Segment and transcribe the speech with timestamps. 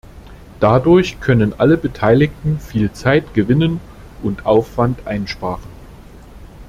[0.59, 3.79] Dadurch können alle Beteiligten viel Zeit gewinnen
[4.23, 5.61] und Aufwand einsparen.